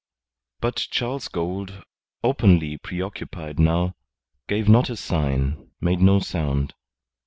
[0.61, 1.83] But Charles Gould,
[2.23, 3.93] openly preoccupied now,
[4.47, 6.73] gave not a sign, made no sound.